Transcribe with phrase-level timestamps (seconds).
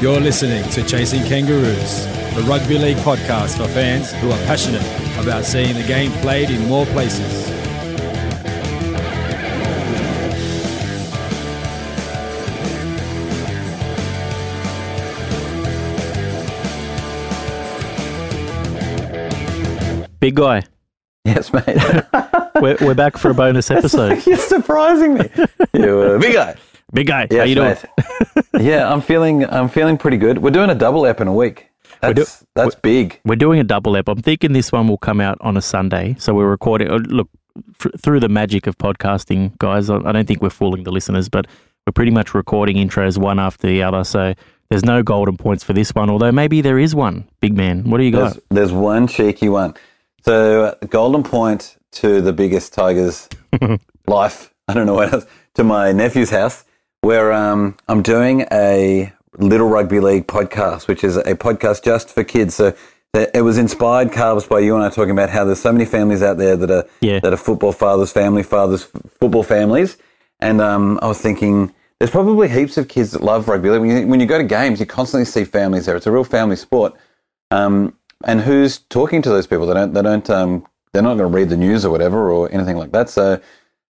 [0.00, 4.80] You're listening to Chasing Kangaroos, the rugby league podcast for fans who are passionate
[5.18, 7.48] about seeing the game played in more places.
[20.20, 20.62] Big guy,
[21.24, 21.64] Yes, mate.
[22.62, 24.24] we're, we're back for a bonus episode.
[24.26, 25.28] You're surprising me.
[25.72, 26.56] You uh, big guy.
[26.92, 27.76] Big guy, Yes, how you doing?
[28.60, 29.44] yeah, I'm feeling.
[29.46, 30.38] I'm feeling pretty good.
[30.38, 31.66] We're doing a double ep in a week.
[32.00, 33.20] That's do- that's big.
[33.24, 34.08] We're doing a double ep.
[34.08, 36.88] I'm thinking this one will come out on a Sunday, so we're recording.
[36.90, 37.28] uh, Look,
[38.02, 41.46] through the magic of podcasting, guys, I, I don't think we're fooling the listeners, but
[41.86, 44.02] we're pretty much recording intros one after the other.
[44.04, 44.34] So
[44.70, 47.28] there's no golden points for this one, although maybe there is one.
[47.40, 48.32] Big man, what do you got?
[48.34, 49.74] There's, there's one cheeky one.
[50.24, 53.28] So uh, golden point to the biggest Tigers
[54.06, 54.52] life.
[54.68, 55.26] I don't know what else.
[55.54, 56.64] To my nephew's house,
[57.00, 62.24] where um, I'm doing a Little Rugby League podcast, which is a podcast just for
[62.24, 62.54] kids.
[62.54, 62.74] So
[63.14, 66.22] it was inspired, Carbs, by you and I talking about how there's so many families
[66.22, 67.20] out there that are Yeah.
[67.20, 68.84] that are football fathers, family fathers,
[69.18, 69.96] football families.
[70.40, 73.80] And um, I was thinking, there's probably heaps of kids that love rugby league.
[73.80, 75.96] When you, when you go to games, you constantly see families there.
[75.96, 76.94] It's a real family sport.
[77.50, 79.66] Um, and who's talking to those people?
[79.66, 79.92] They don't.
[79.92, 80.28] They don't.
[80.30, 83.08] Um, they're not going to read the news or whatever or anything like that.
[83.08, 83.40] So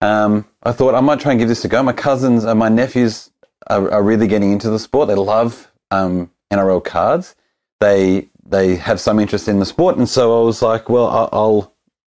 [0.01, 1.81] um, I thought I might try and give this a go.
[1.83, 3.31] My cousins and my nephews
[3.67, 5.07] are, are really getting into the sport.
[5.07, 7.35] They love um, NRL cards.
[7.79, 11.29] They they have some interest in the sport, and so I was like, well, I'll,
[11.31, 11.73] I'll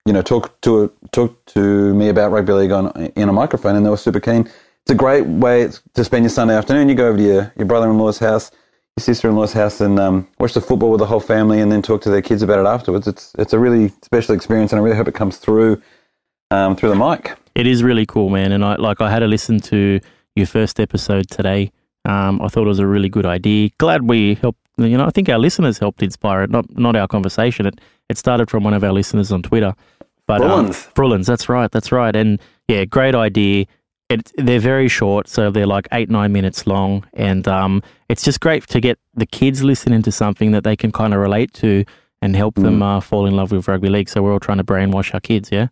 [0.06, 3.84] you know talk to talk to me about rugby league on in a microphone, and
[3.84, 4.42] they were super keen.
[4.42, 6.88] It's a great way to spend your Sunday afternoon.
[6.88, 8.50] You go over to your, your brother-in-law's house,
[8.96, 12.00] your sister-in-law's house, and um, watch the football with the whole family, and then talk
[12.02, 13.06] to their kids about it afterwards.
[13.06, 15.82] It's it's a really special experience, and I really hope it comes through
[16.50, 17.36] um, through the mic.
[17.59, 18.52] It is really cool, man.
[18.52, 19.98] And I like I had to listen to
[20.36, 21.73] your first episode today.
[22.05, 23.70] Um, I thought it was a really good idea.
[23.79, 24.61] Glad we helped.
[24.77, 26.51] You know, I think our listeners helped inspire it.
[26.51, 27.67] Not not our conversation.
[27.67, 29.74] It it started from one of our listeners on Twitter.
[30.29, 30.89] But um, Brullins.
[30.95, 32.14] Brullins, that's right, that's right.
[32.14, 33.67] And yeah, great idea.
[34.08, 38.39] It, they're very short, so they're like eight nine minutes long, and um, it's just
[38.39, 41.85] great to get the kids listening to something that they can kind of relate to
[42.23, 44.08] and help them uh, fall in love with rugby league.
[44.08, 45.68] So we're all trying to brainwash our kids, yeah.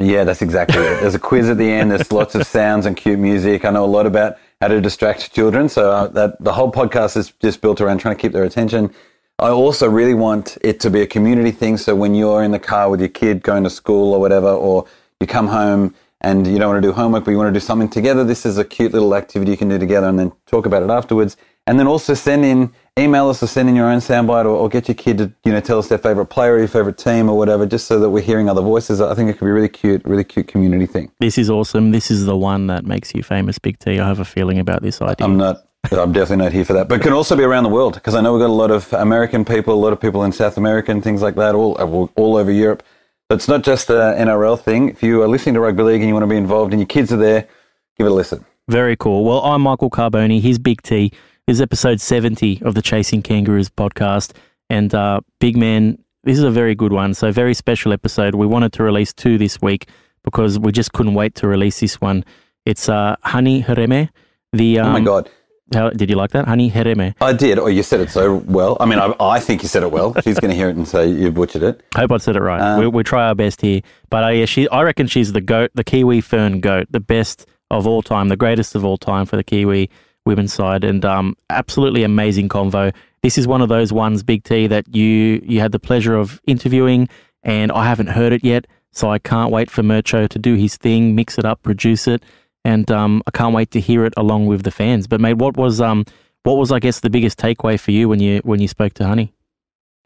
[0.00, 1.00] Yeah, that's exactly it.
[1.02, 1.90] There's a quiz at the end.
[1.90, 3.66] There's lots of sounds and cute music.
[3.66, 7.18] I know a lot about how to distract children, so uh, that the whole podcast
[7.18, 8.94] is just built around trying to keep their attention.
[9.38, 11.76] I also really want it to be a community thing.
[11.76, 14.86] So when you're in the car with your kid going to school or whatever, or
[15.20, 17.64] you come home and you don't want to do homework, but you want to do
[17.64, 20.64] something together, this is a cute little activity you can do together, and then talk
[20.64, 21.36] about it afterwards.
[21.66, 24.68] And then also send in, email us or send in your own soundbite, or, or
[24.68, 27.28] get your kid to you know tell us their favorite player, or your favorite team,
[27.28, 29.00] or whatever, just so that we're hearing other voices.
[29.00, 31.10] I think it could be a really cute, really cute community thing.
[31.20, 31.90] This is awesome.
[31.90, 33.98] This is the one that makes you famous, Big T.
[33.98, 35.26] I have a feeling about this idea.
[35.26, 35.66] I'm not.
[35.92, 36.88] I'm definitely not here for that.
[36.88, 38.70] But it can also be around the world because I know we've got a lot
[38.70, 41.74] of American people, a lot of people in South America and things like that, all
[42.16, 42.82] all, over Europe.
[43.28, 44.90] But it's not just a NRL thing.
[44.90, 46.86] If you are listening to rugby league and you want to be involved and your
[46.86, 47.48] kids are there,
[47.96, 48.44] give it a listen.
[48.68, 49.24] Very cool.
[49.24, 50.40] Well, I'm Michael Carboni.
[50.40, 51.12] He's Big T.
[51.50, 54.36] This is episode 70 of the Chasing Kangaroos podcast.
[54.68, 57.12] And uh, Big Man, this is a very good one.
[57.12, 58.36] So, very special episode.
[58.36, 59.88] We wanted to release two this week
[60.22, 62.24] because we just couldn't wait to release this one.
[62.66, 64.10] It's uh, Hani Hireme.
[64.52, 65.28] The, um, oh my god,
[65.74, 66.46] How, did you like that?
[66.46, 67.16] Honey Hireme.
[67.20, 67.58] I did.
[67.58, 68.76] Oh, you said it so well.
[68.78, 70.14] I mean, I, I think you said it well.
[70.22, 71.82] She's going to hear it and say you butchered it.
[71.96, 72.60] Hope I said it right.
[72.60, 74.68] Um, we, we try our best here, but uh, yeah, she.
[74.68, 78.36] I reckon she's the goat, the Kiwi fern goat, the best of all time, the
[78.36, 79.90] greatest of all time for the Kiwi
[80.30, 82.94] women's side, and um, absolutely amazing convo.
[83.22, 86.40] This is one of those ones, Big T, that you you had the pleasure of
[86.46, 87.08] interviewing,
[87.42, 90.76] and I haven't heard it yet, so I can't wait for Mercho to do his
[90.76, 92.22] thing, mix it up, produce it,
[92.64, 95.06] and um, I can't wait to hear it along with the fans.
[95.06, 96.04] But mate, what was um
[96.44, 99.06] what was I guess the biggest takeaway for you when you when you spoke to
[99.06, 99.34] Honey?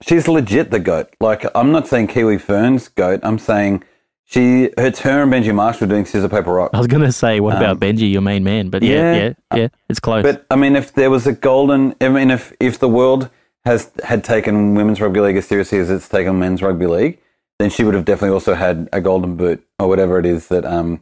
[0.03, 1.15] She's legit the goat.
[1.21, 3.21] Like I'm not saying Kiwi Fern's goat.
[3.23, 3.85] I'm saying
[4.25, 4.71] she.
[4.77, 6.71] Her and Benji Marshall doing scissor paper rock.
[6.73, 8.71] I was going to say, what about Um, Benji, your main man?
[8.71, 9.23] But yeah, yeah,
[9.53, 10.23] yeah, yeah, it's close.
[10.23, 13.31] But I mean, if there was a golden, I mean, if if the world
[13.65, 17.19] has had taken women's rugby league as seriously as it's taken men's rugby league,
[17.59, 20.65] then she would have definitely also had a golden boot or whatever it is that
[20.65, 21.01] um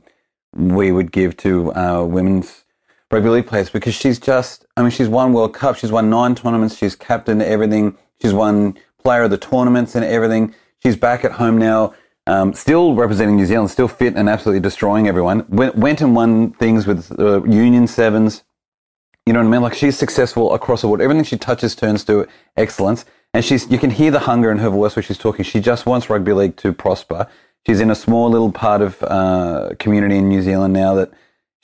[0.54, 2.64] we would give to uh, women's
[3.10, 6.34] rugby league players because she's just, I mean, she's won World Cup, she's won nine
[6.34, 10.54] tournaments, she's captained everything, she's won player of the tournaments and everything.
[10.82, 11.94] She's back at home now.
[12.26, 15.44] Um, still representing New Zealand, still fit and absolutely destroying everyone.
[15.48, 18.44] Went, went and won things with uh, Union Sevens,
[19.26, 19.62] you know what I mean?
[19.62, 21.00] Like she's successful across the board.
[21.00, 22.26] Everything she touches turns to
[22.56, 23.04] excellence.
[23.34, 25.44] And she's, you can hear the hunger in her voice when she's talking.
[25.44, 27.28] She just wants rugby league to prosper.
[27.66, 31.12] She's in a small little part of uh, community in New Zealand now that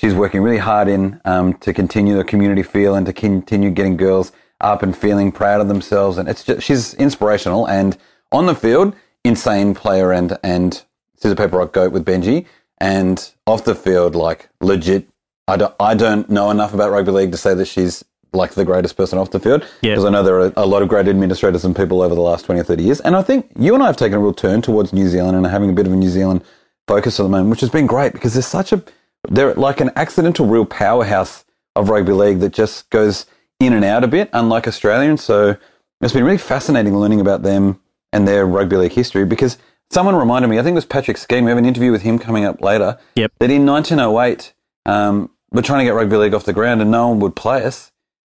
[0.01, 3.97] she's working really hard in um, to continue the community feel and to continue getting
[3.97, 6.17] girls up and feeling proud of themselves.
[6.17, 7.67] And it's just, she's inspirational.
[7.69, 7.99] And
[8.31, 8.95] on the field,
[9.29, 10.83] insane player and, and
[11.17, 12.47] scissor paper rock goat with Benji.
[12.79, 15.09] And off the field, like legit.
[15.47, 18.65] I don't, I don't know enough about rugby league to say that she's like the
[18.65, 21.65] greatest person off the field because I know there are a lot of great administrators
[21.65, 23.01] and people over the last 20 or 30 years.
[23.01, 25.47] And I think you and I have taken a real turn towards New Zealand and
[25.47, 26.45] are having a bit of a New Zealand
[26.87, 28.83] focus at the moment, which has been great because there's such a,
[29.31, 31.45] they're like an accidental real powerhouse
[31.75, 33.27] of rugby league that just goes
[33.61, 35.17] in and out a bit, unlike Australian.
[35.17, 35.57] So
[36.01, 37.81] it's been really fascinating learning about them
[38.13, 39.59] and their rugby league history because
[39.91, 42.19] someone reminded me, I think it was Patrick Skene, we have an interview with him
[42.19, 43.33] coming up later, Yep.
[43.39, 44.53] that in 1908,
[44.87, 47.65] um, we're trying to get rugby league off the ground and no one would play
[47.65, 47.91] us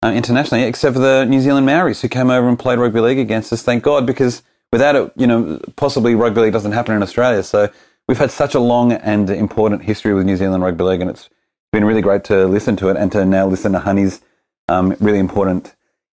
[0.02, 3.18] uh, internationally except for the New Zealand Maoris who came over and played rugby league
[3.18, 3.62] against us.
[3.62, 7.42] Thank God, because without it, you know, possibly rugby league doesn't happen in Australia.
[7.42, 7.68] So
[8.08, 11.28] we've had such a long and important history with New Zealand rugby league, and it's
[11.72, 14.20] been really great to listen to it and to now listen to Honey's
[14.68, 15.74] um, really important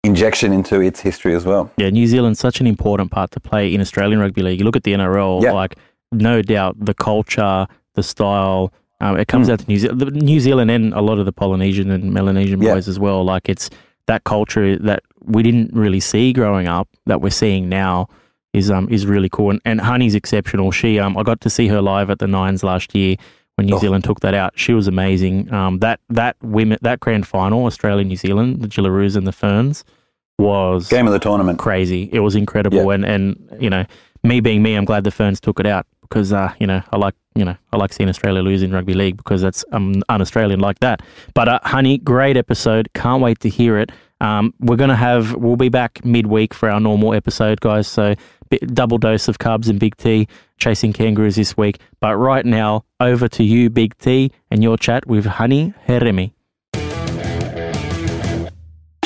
[0.08, 1.72] injection into its history as well.
[1.78, 4.60] Yeah, New Zealand's such an important part to play in Australian rugby league.
[4.60, 5.54] You look at the NRL, Yeah.
[5.54, 5.78] like
[6.12, 7.66] no doubt the culture,
[7.96, 11.26] the style, um, it comes out to New Zealand, New Zealand and a lot of
[11.26, 12.74] the Polynesian and Melanesian Yeah.
[12.74, 13.24] boys as well.
[13.24, 13.70] Like it's
[14.08, 18.08] that culture that we didn't really see growing up that we're seeing now
[18.54, 19.50] is um is really cool.
[19.52, 20.72] And, and Honey's exceptional.
[20.72, 23.16] She um I got to see her live at the Nines last year
[23.56, 23.80] when New Oh.
[23.80, 24.54] Zealand took that out.
[24.56, 25.52] She was amazing.
[25.54, 29.84] Um that that women that grand final, Australia New Zealand, the Jillaroos and the Ferns
[30.40, 31.60] was Game of the tournament.
[31.60, 32.10] crazy.
[32.12, 32.94] It was incredible, Yeah.
[32.96, 33.86] and and you know,
[34.24, 36.98] me being me, I'm glad the Ferns took it out because uh, you know, I
[36.98, 40.60] like you know, I like seeing Australia lose in rugby league because that's um un-Australian
[40.60, 41.02] like that.
[41.34, 42.90] But uh, honey, great episode.
[42.94, 43.92] Can't wait to hear it.
[44.22, 47.88] Um, we're gonna have we'll be back midweek for our normal episode, guys.
[47.88, 48.16] So
[48.68, 50.28] double dose of carbs and Big T
[50.58, 51.80] chasing kangaroos this week.
[52.00, 56.32] But right now, over to you, Big T, and your chat with Honey Hireme.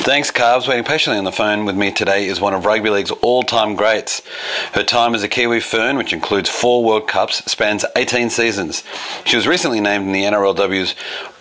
[0.07, 0.69] Thanks, Carbs.
[0.69, 4.21] Waiting patiently on the phone with me today is one of rugby league's all-time greats.
[4.71, 8.86] Her time as a Kiwi Fern, which includes four World Cups, spans 18 seasons.
[9.25, 10.95] She was recently named in the NRLW's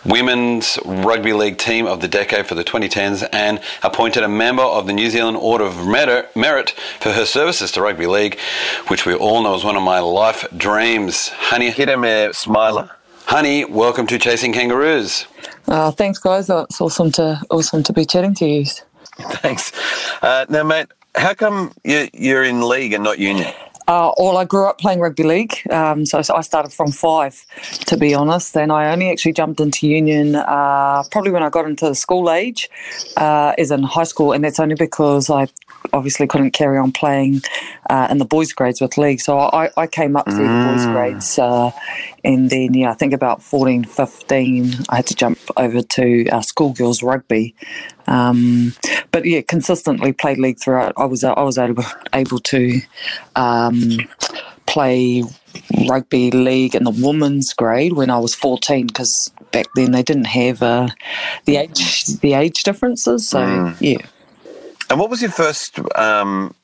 [0.04, 4.88] Women's Rugby League Team of the Decade for the 2010s and appointed a member of
[4.88, 8.36] the New Zealand Order of Merit for her services to rugby league,
[8.88, 11.28] which we all know is one of my life dreams.
[11.28, 12.90] Honey, Hireme Smiler.
[13.26, 15.26] honey, welcome to Chasing Kangaroos.
[15.68, 16.48] Uh, thanks, guys.
[16.50, 18.64] It's awesome to awesome to be chatting to you.
[19.18, 19.72] Thanks.
[20.22, 23.52] Uh, now, mate, how come you, you're in league and not union?
[23.88, 27.46] Uh, well, I grew up playing rugby league, um, so, so I started from five,
[27.86, 28.56] to be honest.
[28.56, 32.30] And I only actually jumped into union uh, probably when I got into the school
[32.30, 32.68] age,
[33.16, 35.46] uh, as in high school, and that's only because I
[35.92, 37.42] obviously couldn't carry on playing
[37.88, 39.20] uh, in the boys' grades with league.
[39.20, 41.70] So I, I came up through the boys' grades, uh,
[42.24, 46.40] and then yeah, I think about 14, 15, I had to jump over to uh,
[46.40, 47.54] schoolgirls rugby.
[48.06, 48.74] Um,
[49.10, 50.92] but yeah, consistently played league throughout.
[50.96, 52.80] I was I was able able to
[53.34, 53.98] um,
[54.66, 55.22] play
[55.88, 60.26] rugby league in the women's grade when I was fourteen because back then they didn't
[60.26, 60.88] have uh,
[61.44, 63.28] the age the age differences.
[63.28, 63.98] So yeah.
[64.88, 66.54] And what was your first um,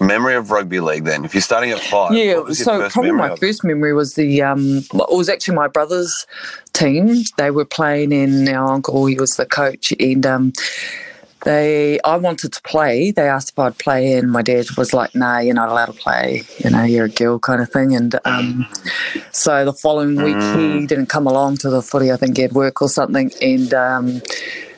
[0.00, 1.24] memory of rugby league then?
[1.24, 3.92] If you're starting at five, Yeah, what was your so probably my of first memory
[3.92, 6.26] was the um, it was actually my brother's
[6.72, 7.24] team.
[7.36, 10.52] They were playing, and our uncle he was the coach, and um,
[11.44, 13.10] they I wanted to play.
[13.10, 15.92] They asked if I'd play, and my dad was like, "Nah, you're not allowed to
[15.92, 16.42] play.
[16.58, 17.94] You know, you're a girl," kind of thing.
[17.94, 18.66] And um,
[19.32, 22.12] so the following week he didn't come along to the footy.
[22.12, 23.74] I think he had work or something, and.
[23.74, 24.22] Um,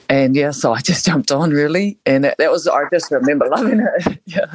[0.08, 3.48] and yeah, so I just jumped on really, and that, that was I just remember
[3.48, 4.18] loving it.
[4.26, 4.46] yeah,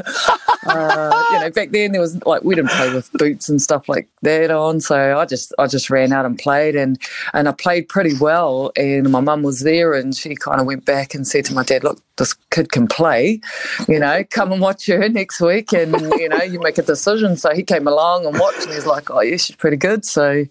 [0.67, 3.87] uh, you know, back then there was like we didn't play with boots and stuff
[3.89, 6.99] like that on, so I just I just ran out and played, and
[7.33, 8.71] and I played pretty well.
[8.77, 11.63] And my mum was there, and she kind of went back and said to my
[11.63, 13.41] dad, "Look, this kid can play,
[13.87, 17.37] you know, come and watch her next week, and you know, you make a decision."
[17.37, 20.45] So he came along and watched, and he's like, "Oh yeah, she's pretty good." So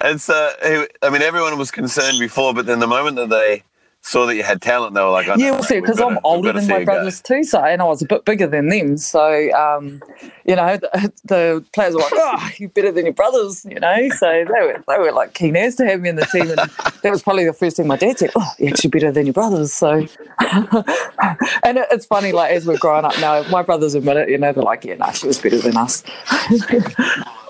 [0.00, 3.62] It's uh, I mean, everyone was concerned before, but then the moment that they
[4.06, 6.18] saw that you had talent, they were like, oh, no, Yeah, well, see, because I'm
[6.24, 6.92] older than my you go.
[6.92, 8.98] brothers too, so and I was a bit bigger than them.
[8.98, 10.02] So, um,
[10.44, 14.08] you know, the, the players were like, "Oh, you're better than your brothers," you know.
[14.18, 16.58] So they were they were like keen as to have me in the team, and
[16.58, 18.30] that was probably the first thing my dad said.
[18.36, 19.72] Oh, you're actually better than your brothers.
[19.72, 19.90] So,
[20.40, 24.28] and it, it's funny, like as we're growing up now, my brothers admit it.
[24.28, 26.02] You know, they're like, "Yeah, no, she was better than us."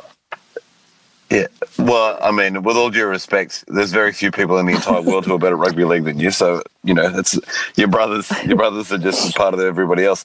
[1.34, 1.48] Yeah.
[1.78, 5.26] Well, I mean, with all due respect, there's very few people in the entire world
[5.26, 6.30] who are better at rugby league than you.
[6.30, 7.38] So, you know, it's
[7.76, 8.32] your brothers.
[8.46, 10.24] Your brothers are just as part of everybody else.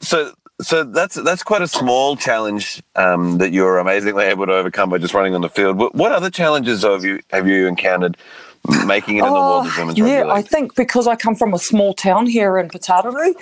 [0.00, 0.32] So,
[0.62, 4.98] so that's that's quite a small challenge um, that you're amazingly able to overcome by
[4.98, 5.76] just running on the field.
[5.78, 8.16] What, what other challenges have you have you encountered
[8.86, 11.34] making it in the world of women's Oh, yeah, rugby I think because I come
[11.36, 13.34] from a small town here in Putaruru,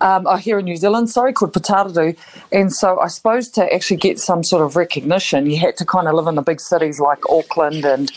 [0.00, 2.16] um, uh, here in New Zealand, sorry, called Putaruru,
[2.52, 6.08] and so I suppose to actually get some sort of recognition, you had to kind
[6.08, 8.10] of live in the big cities like Auckland and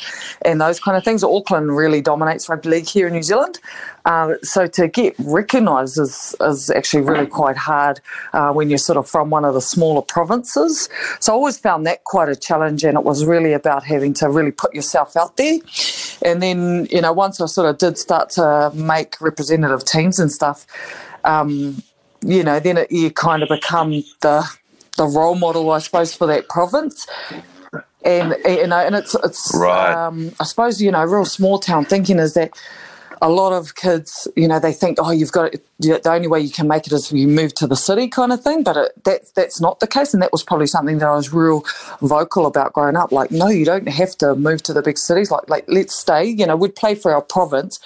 [0.43, 1.23] and those kind of things.
[1.23, 3.59] Auckland really dominates rugby league here in New Zealand,
[4.05, 7.99] uh, so to get recognised is is actually really quite hard
[8.33, 10.89] uh, when you're sort of from one of the smaller provinces.
[11.19, 14.29] So I always found that quite a challenge, and it was really about having to
[14.29, 15.59] really put yourself out there.
[16.23, 20.31] And then, you know, once I sort of did start to make representative teams and
[20.31, 20.67] stuff,
[21.23, 21.81] um,
[22.21, 24.47] you know, then it, you kind of become the
[24.97, 27.07] the role model, I suppose, for that province.
[28.03, 29.93] And you know, and it's it's Right.
[29.93, 32.51] um, I suppose you know, real small town thinking is that
[33.21, 36.49] a lot of kids, you know, they think, oh, you've got the only way you
[36.49, 38.63] can make it is if you move to the city, kind of thing.
[38.63, 41.31] But it, that that's not the case, and that was probably something that I was
[41.31, 41.63] real
[42.01, 43.11] vocal about growing up.
[43.11, 45.29] Like, no, you don't have to move to the big cities.
[45.29, 46.25] Like, like let's stay.
[46.25, 47.79] You know, we'd play for our province,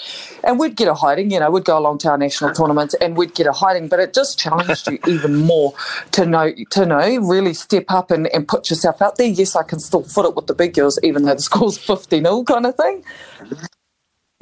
[0.44, 1.32] and we'd get a hiding.
[1.32, 3.90] You know, we'd go along to our national tournaments, and we'd get a hiding.
[3.90, 5.74] But it just challenged you even more
[6.12, 9.28] to know to know really step up and, and put yourself out there.
[9.28, 12.22] Yes, I can still foot it with the big girls, even though the score's fifty
[12.22, 13.04] 0 kind of thing.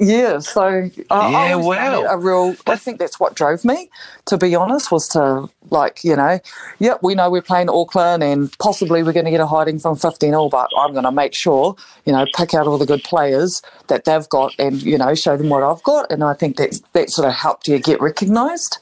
[0.00, 2.02] Yeah, so I, I Yeah, wow.
[2.02, 2.56] it a real.
[2.66, 3.90] I think that's what drove me,
[4.26, 6.40] to be honest, was to like you know,
[6.80, 9.94] yep, we know we're playing Auckland and possibly we're going to get a hiding from
[9.94, 13.04] 15 all, but I'm going to make sure you know pick out all the good
[13.04, 16.56] players that they've got and you know show them what I've got, and I think
[16.56, 18.78] that that sort of helped you get recognised.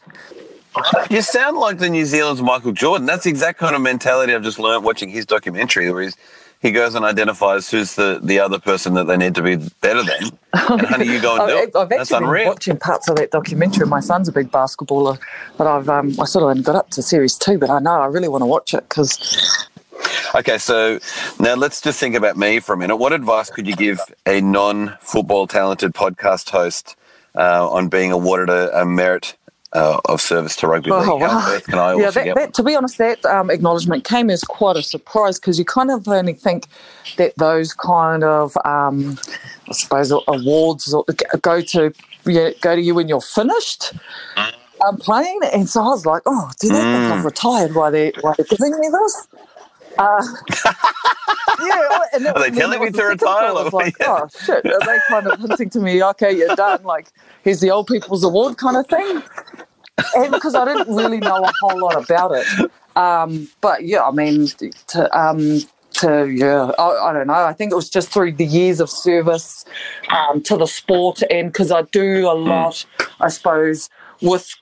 [1.10, 3.06] You sound like the New Zealand's Michael Jordan.
[3.06, 6.16] That's the exact kind of mentality I've just learned watching his documentary, where he's,
[6.62, 10.02] he goes and identifies who's the, the other person that they need to be better
[10.02, 10.30] than.
[10.54, 11.76] And honey, you go and do I've, it.
[11.76, 12.48] I've That's actually been unreal.
[12.48, 13.86] watching parts of that documentary.
[13.86, 15.18] My son's a big basketballer,
[15.56, 17.92] but I've um, I sort of only got up to series two, but I know
[17.92, 19.68] I really want to watch it because
[20.34, 20.98] Okay, so
[21.38, 22.96] now let's just think about me for a minute.
[22.96, 26.96] What advice could you give a non football talented podcast host
[27.34, 29.36] uh, on being awarded a, a merit
[29.72, 31.08] uh, of service to rugby league?
[31.08, 31.58] Oh, wow.
[31.64, 34.76] can I yeah, also that, that, to be honest, that um, acknowledgement came as quite
[34.76, 36.66] a surprise because you kind of only think
[37.16, 39.18] that those kind of, um,
[39.68, 40.94] I suppose, awards
[41.40, 41.92] go to
[42.24, 43.92] yeah, go to you when you're finished
[44.36, 45.40] um, playing.
[45.52, 47.12] And so I was like, oh, do they think Mm.
[47.12, 49.28] I've retired Why they're, while they're giving me this?
[49.98, 50.22] Uh,
[51.60, 53.48] yeah, and Are they and telling me to retire?
[53.48, 54.06] I was Like, like, yeah.
[54.08, 57.08] oh shit, are they kind of hinting to me, okay, you're done, like
[57.44, 59.22] here's the old people's award kind of thing?
[60.14, 62.70] and because I didn't really know a whole lot about it.
[62.96, 64.48] Um, but yeah, I mean,
[64.88, 65.60] to, um,
[65.94, 67.34] to yeah, I, I don't know.
[67.34, 69.64] I think it was just through the years of service
[70.10, 72.84] um, to the sport, and because I do a lot,
[73.20, 74.54] I suppose, with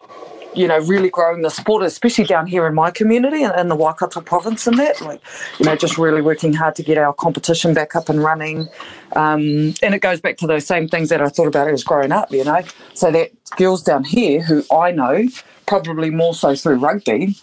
[0.55, 3.77] you know, really growing the sport, especially down here in my community and in the
[3.77, 5.21] Waikato province and that, like,
[5.59, 8.69] you know, just really working hard to get our competition back up and running.
[9.15, 12.13] Um, and it goes back to those same things that I thought about as growing
[12.13, 12.63] up, you know.
[12.95, 15.27] So that girls down here who I know,
[15.67, 17.37] probably more so through rugby,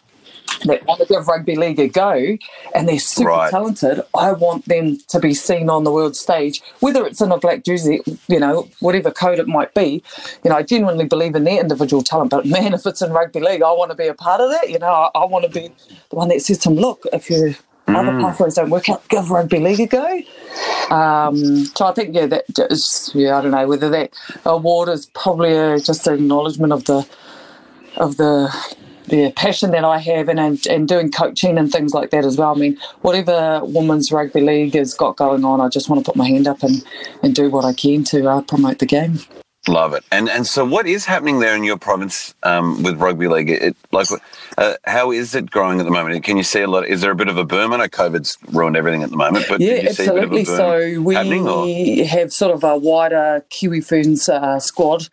[0.66, 2.38] that want to give rugby league a go
[2.76, 3.52] and they're super Right.
[3.52, 7.38] talented, I want them to be seen on the world stage, whether it's in a
[7.38, 10.04] black jersey, you know, whatever code it might be.
[10.44, 13.40] You know, I genuinely believe in their individual talent, but man, if it's in rugby
[13.40, 14.70] league, I want to be a part of that.
[14.70, 15.70] You know, I, I want to be
[16.10, 17.56] the one that says to them, look, if your
[17.88, 20.22] other pathways don't work out, give rugby league a go.
[20.96, 24.12] Um, so I think, yeah, that is, yeah, I don't know whether that
[24.46, 27.08] award is probably a, just an acknowledgement of the
[27.98, 28.54] of the
[29.08, 32.38] the passion that I have and, and and doing coaching and things like that as
[32.38, 32.56] well.
[32.56, 36.16] I mean, whatever women's rugby league has got going on, I just want to put
[36.16, 36.84] my hand up and,
[37.24, 39.20] and do what I can to uh, promote the game.
[39.68, 40.04] Love it.
[40.12, 43.50] And and so, what is happening there in your province um, with rugby league?
[43.50, 44.08] It, like,
[44.58, 46.24] uh, how is it growing at the moment?
[46.24, 46.88] Can you see a lot?
[46.88, 47.74] Is there a bit of a boom?
[47.74, 50.24] I know COVID's ruined everything at the moment, but Yeah, did you see a bit
[50.24, 50.96] of absolutely.
[50.96, 55.10] So we have sort of a wider Kiwi Ferns uh, squad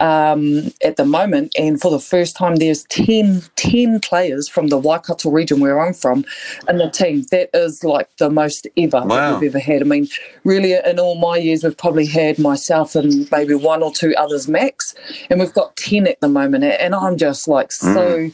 [0.00, 4.78] um, at the moment, and for the first time, there's 10, 10 players from the
[4.78, 6.24] Waikato region where I'm from
[6.68, 7.22] in the team.
[7.30, 9.06] That is like the most ever Wow.
[9.06, 9.82] that we've ever had.
[9.82, 10.08] I mean,
[10.44, 14.48] really, in all my years, we've probably had myself and maybe one or two others
[14.48, 14.94] max,
[15.30, 18.30] and we've got 10 at the moment, and I'm just like so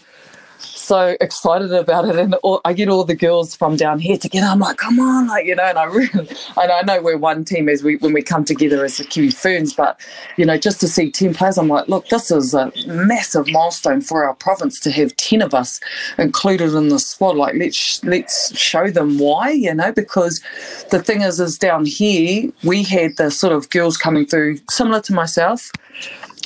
[0.93, 4.47] so excited about it, and all, I get all the girls from down here together.
[4.47, 7.47] I'm like, come on, like you know, and I really, and I know we're one
[7.47, 9.99] team as we when we come together as the Kiwi Ferns, but
[10.37, 14.03] you know, just to see ten players, I'm like, look, this is a massive milestone
[14.03, 15.81] for our province to have ten of us
[16.19, 17.37] included in the squad.
[17.37, 20.43] Like, let's let's show them why, you know, because
[20.91, 25.01] the thing is, is down here we had the sort of girls coming through, similar
[25.01, 25.73] to myself,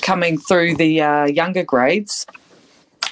[0.02, 2.26] coming through the uh, younger grades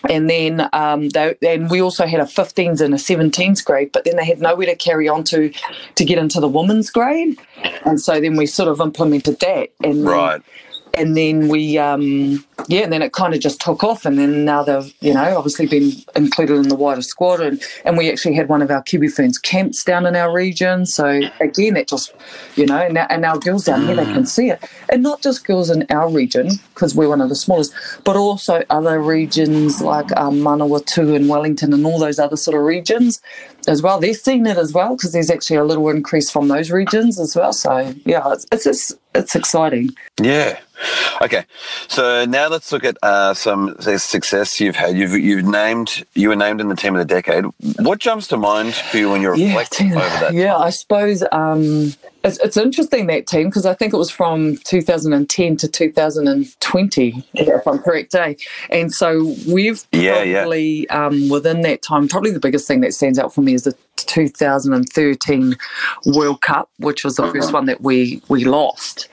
[0.09, 4.05] and then um, they, and we also had a 15s and a 17s grade, but
[4.05, 5.53] then they had nowhere to carry on to
[5.95, 7.39] to get into the women's grade,
[7.85, 9.71] and so then we sort of implemented that.
[9.83, 10.43] And Right.
[10.97, 14.45] And then we um yeah and then it kind of just took off and then
[14.45, 18.35] now they've you know obviously been included in the wider squad and and we actually
[18.35, 22.15] had one of our kiwi ferns camps down in our region so again it just
[22.57, 24.63] you know and, our- and our girls down here they can see it.
[24.89, 27.73] And not just girls in our region because we're one of the smallest
[28.05, 32.63] but also other regions like um, Manawatu and Wellington and all those other sort of
[32.63, 33.21] regions
[33.67, 33.99] as well.
[33.99, 37.35] They're seeing it as well because there's actually a little increase from those regions as
[37.37, 39.91] well so yeah it's it's just, it's exciting
[40.21, 40.59] Yeah.
[41.23, 41.45] Okay.
[41.89, 44.97] So now let's look at uh, some success you've had.
[44.97, 47.45] You've you've named you were named in the team of the decade.
[47.79, 50.35] What jumps to mind for you when you Yeah, reflect over that?
[50.35, 50.57] yeah.
[50.57, 51.93] I suppose um,
[52.25, 57.67] it's, it's interesting that team because I think it was from 2010 to 2020, if
[57.67, 58.35] I'm correct, eh?
[58.71, 60.41] And so we've Yeah, yeah.
[60.41, 63.63] probably um, within that time, probably the biggest thing that stands out for me is
[63.65, 65.57] the 2013
[66.07, 69.09] World Cup, which was the first one that we we lost.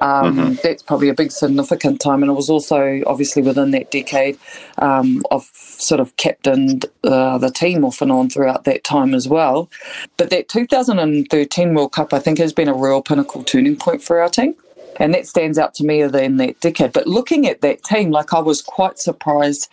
[0.00, 4.38] Um, That's probably a big significant time, and it was also obviously within that decade.
[4.78, 9.28] Um, I've sort of captained uh, the team off and on throughout that time as
[9.28, 9.70] well.
[10.16, 14.20] But that 2013 World Cup, I think, has been a real pinnacle turning point for
[14.20, 14.54] our team.
[14.98, 16.92] And that stands out to me in that decade.
[16.92, 19.68] But looking at that team, like I was quite surprised.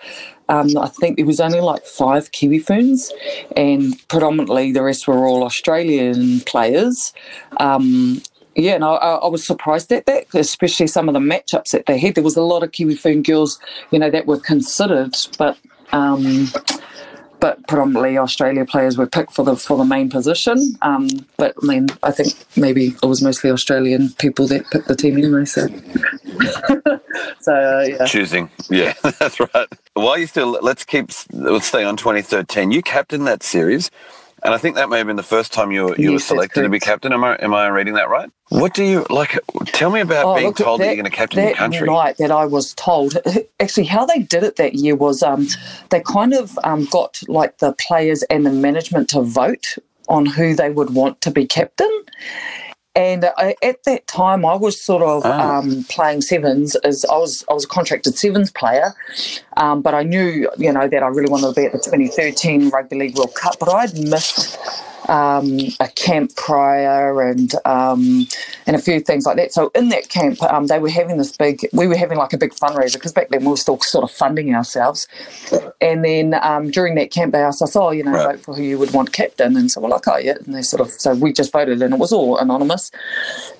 [0.53, 3.11] Um, I think there was only like five Kiwi Ferns,
[3.57, 7.11] and predominantly the rest were all Australian players.
[7.57, 8.21] Um,
[8.55, 11.97] yeah, and I, I was surprised at that, especially some of the matchups that they
[11.97, 12.13] had.
[12.13, 15.57] There was a lot of Kiwi Fern girls, you know, that were considered, but
[15.91, 16.47] um,
[17.43, 20.77] but predominantly Australia players were picked for the for the main position.
[20.81, 24.95] Um, but I mean, I think maybe it was mostly Australian people that picked the
[24.95, 25.43] team anyway.
[25.43, 25.67] So,
[27.41, 28.05] so uh, yeah.
[28.05, 29.67] Choosing, yeah, that's right.
[29.93, 32.71] While you still, let's keep, let's stay on 2013.
[32.71, 33.91] You captained that series,
[34.43, 36.25] and I think that may have been the first time you were, you were Yes,
[36.25, 37.13] selected to be captain.
[37.13, 38.29] Am I am I reading that right?
[38.49, 39.39] What do you like?
[39.67, 41.87] Tell me about being Oh, look, told that, you're going to captain that your country.
[41.87, 43.17] night that I was told,
[43.59, 45.47] actually, how they did it that year was um,
[45.89, 49.77] they kind of um, got like the players and the management to vote
[50.09, 51.89] on who they would want to be captain.
[52.95, 55.57] And I, at that time, I was sort of Ah.
[55.57, 56.75] um, playing sevens.
[56.77, 58.93] As I was, I was a contracted sevens player,
[59.57, 62.69] um, but I knew, you know, that I really wanted to be at the 2013
[62.69, 63.55] Rugby League World Cup.
[63.59, 64.59] But I'd missed
[65.09, 68.27] um, a camp prior and um,
[68.67, 69.53] and a few things like that.
[69.53, 71.67] So in that camp, um, they were having this big.
[71.73, 74.11] We were having like a big fundraiser because back then we were still sort of
[74.11, 75.07] funding ourselves.
[75.81, 78.35] And then um, during that camp, they asked us, "Oh, you know, Right.
[78.35, 80.61] vote for who you would want captain." And so we're like, "Oh, yeah." And they
[80.61, 82.91] sort of so we just voted, and it was all anonymous.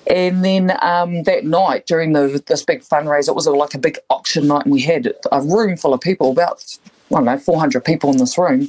[0.08, 3.98] And then um, that night during the this big fundraiser, it was like a big
[4.10, 6.64] auction night, and we had a room full of people, about
[7.10, 8.66] I don't know, 400 people in this room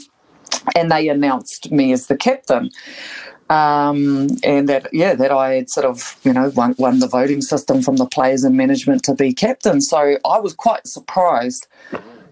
[0.75, 2.69] and they announced me as the captain.
[3.49, 7.41] Um, and that, yeah, that I had sort of, you know, won, won the voting
[7.41, 9.81] system from the players and management to be captain.
[9.81, 11.67] So I was quite surprised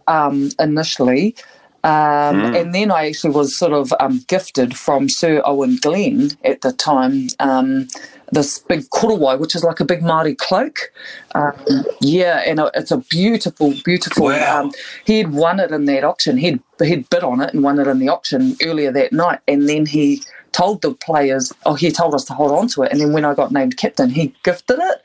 [0.07, 1.35] um, initially.
[1.83, 6.61] Um, And then I actually was sort of um, gifted from Sir Owen Glenn at
[6.61, 7.87] the time um,
[8.33, 10.91] this big korowai, which is like a big Māori cloak.
[11.35, 11.53] Um,
[12.01, 14.25] yeah, and it's a beautiful, beautiful.
[14.25, 14.63] Wow.
[14.63, 14.71] Um,
[15.05, 16.37] he had won it in that auction.
[16.37, 19.69] He'd he'd bid on it and won it in the auction earlier that night, and
[19.69, 22.91] then he told the players, oh, he told us to hold on to it.
[22.91, 25.01] And then when I got named captain, he gifted it.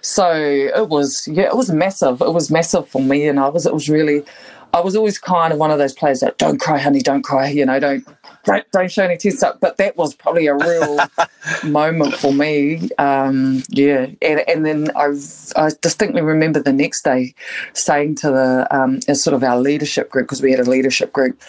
[0.00, 2.20] So it was, yeah, it was massive.
[2.22, 4.24] It was massive for me, and I was, it was really,
[4.72, 7.48] I was always kind of one of those players that don't cry, honey, don't cry,
[7.48, 8.06] you know, don't.
[8.46, 10.98] Don't, don't show any tears up, but that was probably a real
[11.64, 12.88] moment for me.
[12.96, 15.12] Um, yeah, and, and then I,
[15.56, 17.34] I distinctly remember the next day
[17.72, 21.12] saying to the um, as sort of our leadership group because we had a leadership
[21.12, 21.40] group.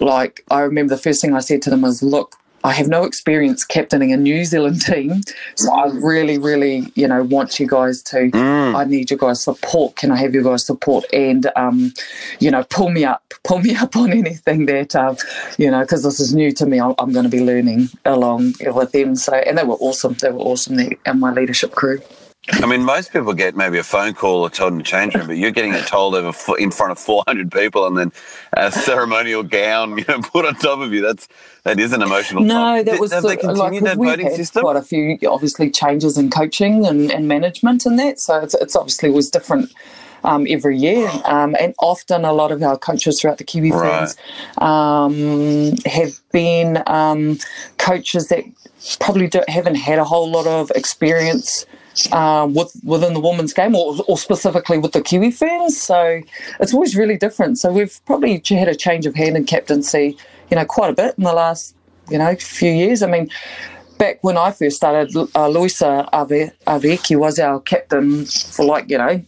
[0.00, 3.04] Like I remember the first thing I said to them was, "Look, I have no
[3.04, 5.22] experience captaining a New Zealand team,
[5.56, 8.30] so I really, really, you know, want you guys to.
[8.76, 9.96] I need you guys' support.
[9.96, 11.92] Can I have you guys' support and, um,
[12.38, 15.16] you know, pull me up, pull me up on anything that, um,
[15.58, 16.80] you know, because this is new to me.
[16.80, 19.16] I'm, I'm going to be learning along with them.
[19.16, 20.14] So, and they were awesome.
[20.14, 20.76] They were awesome.
[20.76, 22.00] They, and my leadership crew.
[22.50, 25.28] I mean, most people get maybe a phone call or told in the change room,
[25.28, 28.12] but you're getting it told over in front of 400 people, and then
[28.54, 31.02] a ceremonial gown, you know, put on top of you.
[31.02, 31.28] That's
[31.62, 32.42] that is an emotional.
[32.42, 32.84] No, time.
[32.86, 34.62] that was Have they sort of- continued that we've voting had system?
[34.62, 38.18] Quite a few, obviously, changes in coaching and, and management and that.
[38.18, 39.72] So it's, it's obviously was different
[40.24, 44.08] um, every year, um, and often a lot of our coaches throughout the Kiwi Right.
[44.08, 44.16] Ferns
[44.58, 47.38] um, have been um,
[47.78, 48.42] coaches that
[48.98, 51.66] probably haven't had a whole lot of experience
[52.12, 55.80] um, with, within the women's game or, or specifically with the Kiwi Ferns.
[55.80, 56.20] So
[56.60, 57.58] it's always really different.
[57.58, 60.16] So we've probably had a change of hand in captaincy,
[60.50, 61.74] you know, quite a bit in the last,
[62.10, 63.02] you know, few years.
[63.02, 63.30] I mean,
[63.98, 69.22] back when I first started, uh, Luisa Avaiki was our captain for like, you know,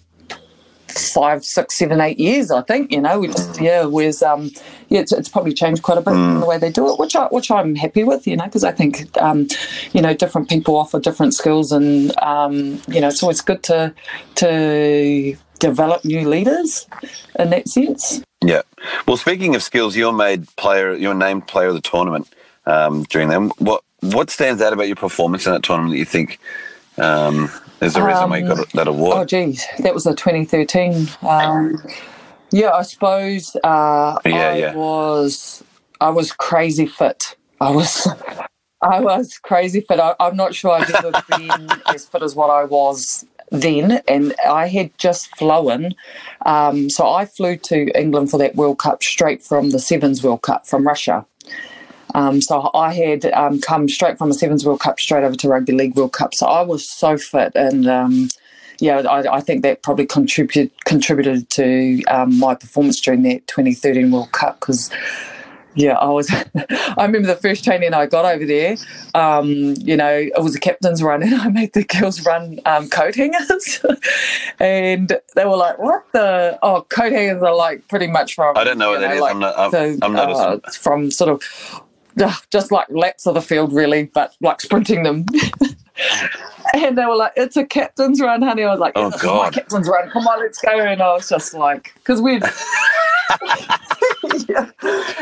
[0.98, 2.50] five, six, seven, eight years.
[2.50, 4.50] I think you know, we just yeah, was um,
[4.88, 6.34] yeah, it's, it's probably changed quite a bit mm.
[6.34, 8.64] in the way they do it, which I which I'm happy with, you know, because
[8.64, 9.48] I think um,
[9.92, 13.94] you know, different people offer different skills, and um, you know, it's always good to
[14.36, 16.86] to develop new leaders
[17.38, 18.22] in that sense.
[18.44, 18.62] Yeah.
[19.06, 22.28] Well, speaking of skills, you're made player, you're named player of the tournament
[22.66, 23.50] um, during them.
[23.58, 26.38] What what stands out about your performance in that tournament that you think?
[26.98, 29.16] Um, there's a reason why you got um, that award.
[29.16, 31.08] Oh, geez, that was the 2013.
[31.22, 31.82] Um,
[32.50, 34.74] yeah, I suppose uh, yeah, I yeah.
[34.74, 35.62] was
[36.00, 37.36] I was crazy fit.
[37.60, 38.08] I was
[38.80, 39.98] I was crazy fit.
[39.98, 44.34] I, am not sure I've ever been as fit as what I was then, and
[44.46, 45.94] I had just flown.
[46.46, 50.42] Um, so I flew to England for that World Cup straight from the Sevens World
[50.42, 51.26] Cup from Russia.
[52.14, 55.48] Um, so I had um, come straight from the Sevens World Cup straight over to
[55.48, 56.34] Rugby League World Cup.
[56.34, 57.86] So I was so fit and.
[57.86, 58.28] Um,
[58.80, 64.10] yeah, I, I, think that probably contributed contributed to um, my performance during that 2013
[64.10, 64.90] World Cup because
[65.74, 66.30] yeah, I was.
[66.54, 68.76] I remember the first training I got over there.
[69.14, 72.88] Um, you know, it was a captain's run, and I made the girls run um,
[72.88, 73.84] coat hangers,
[74.60, 76.58] and they were like, "What the?
[76.62, 79.20] Oh, coat hangers are like pretty much from." I don't know what know, that is.
[79.20, 79.58] Like, I'm not.
[79.58, 81.42] I'm, so, I'm uh, from sort of
[82.50, 85.26] just like laps of the field, really, but like sprinting them.
[86.74, 89.88] and they were like, "It's a captain's run, honey." I was like, "Oh God, captain's
[89.88, 90.10] run!
[90.10, 92.42] Come on, let's go!" And I was just like, because we'd
[94.48, 94.70] yeah.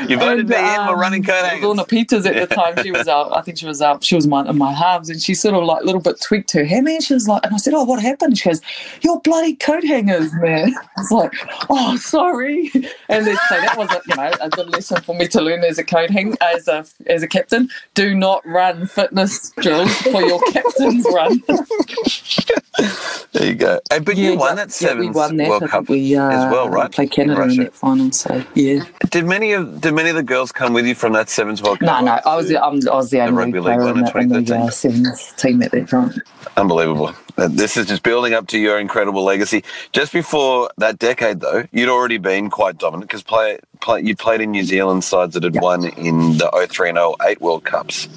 [0.09, 0.87] You voted and, me um, in.
[0.89, 1.65] We're running coat hangers.
[1.65, 3.37] Lorna Peters at the time, she was out.
[3.37, 4.05] I think she was out.
[4.05, 6.53] She was my in my halves, and she sort of like a little bit tweaked
[6.53, 6.83] her hair.
[6.83, 8.61] Man, she was like, and I said, "Oh, what happened?" She goes,
[9.03, 11.33] "Your bloody coat hangers, man." I was like,
[11.71, 12.71] "Oh, sorry."
[13.09, 15.65] And then so that was a, you know a good lesson for me to learn
[15.65, 17.69] as a coat hang as a as a captain.
[17.95, 21.43] Do not run fitness drills for your captain's run.
[23.33, 23.81] there you go.
[23.91, 26.91] Hey, but yeah, you won that seven yeah, World Cup we, uh, as well, right?
[26.91, 28.85] Played Canada in, in that final, so yeah.
[29.11, 31.81] Did many of did many of the girls come with you from that sevens World
[31.81, 31.87] Cup?
[31.87, 34.45] No, no, I was the, I'm, I was the only the player in, the, in
[34.45, 36.13] the uh, sevens team at that time.
[36.57, 37.15] Unbelievable.
[37.37, 39.65] Uh, this is just building up to your incredible legacy.
[39.93, 44.41] Just before that decade, though, you'd already been quite dominant because play, play, you played
[44.41, 45.63] in New Zealand sides that had yep.
[45.63, 48.09] won in the 03 and 08 World Cups.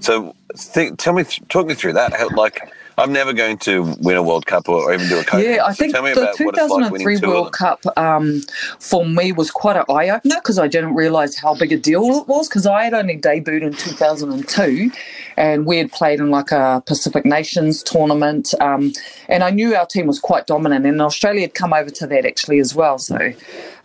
[0.00, 2.12] So, think, tell me, talk me through that.
[2.12, 5.44] How, like, I'm never going to win a World Cup or even do a coach.
[5.44, 8.42] Yeah, I so think the 2003 like World Cup um,
[8.78, 12.02] for me was quite an eye opener because I didn't realise how big a deal
[12.20, 14.90] it was because I had only debuted in 2002
[15.36, 18.92] and we had played in like a Pacific Nations tournament um,
[19.28, 22.24] and I knew our team was quite dominant and Australia had come over to that
[22.24, 22.98] actually as well.
[22.98, 23.32] So.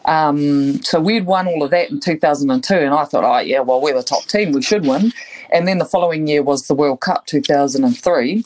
[0.06, 3.82] Um, so we'd won all of that in 2002, and I thought, oh yeah, well
[3.82, 5.12] we're the top team, we should win.
[5.52, 8.44] And then the following year was the World Cup 2003,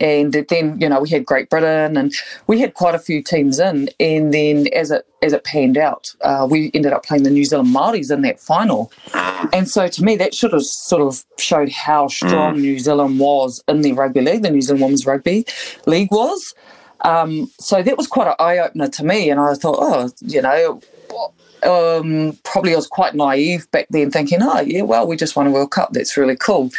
[0.00, 2.12] and then you know we had Great Britain and
[2.46, 3.88] we had quite a few teams in.
[4.00, 7.44] And then as it as it panned out uh, we ended up playing the New
[7.44, 8.92] Zealand Māoris in that final.
[9.52, 12.60] And so to me that should have sort of showed how strong mm.
[12.60, 15.44] New Zealand was in the rugby league the New Zealand Women's Rugby
[15.86, 16.54] League was.
[17.02, 19.30] Um, so that was quite an eye-opener to me.
[19.30, 20.80] And I thought oh you know
[21.64, 25.46] um, probably I was quite naive back then, thinking, oh, yeah, well, we just won
[25.46, 25.92] a World Cup.
[25.92, 26.70] That's really cool.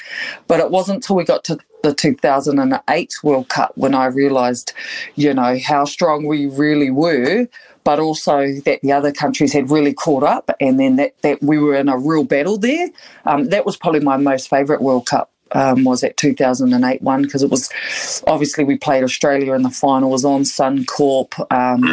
[0.47, 4.73] But it wasn't until we got to the 2008 World Cup when I realised,
[5.15, 7.47] you know, how strong we really were,
[7.83, 11.57] but also that the other countries had really caught up, and then that, that we
[11.57, 12.89] were in a real battle there.
[13.25, 15.31] Um, that was probably my most favourite World Cup.
[15.51, 17.23] Um, was that 2008 one?
[17.23, 17.69] Because it was
[18.27, 21.83] obviously we played Australia in the final was on Suncorp, um,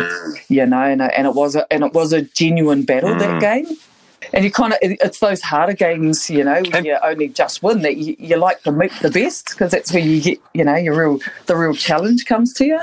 [0.48, 3.18] you know, and, and, it was a and it was a genuine battle mm.
[3.18, 3.66] that game.
[4.32, 7.82] And you kind of it's those harder games you know when you only just win
[7.82, 10.74] that you, you like to meet the best because that's where you get you know
[10.74, 12.80] your real the real challenge comes to you.